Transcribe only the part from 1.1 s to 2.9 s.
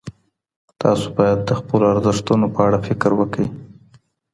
باید د خپلو ارزښتونو په اړه